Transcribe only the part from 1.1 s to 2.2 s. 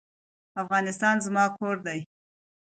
زما کور دی.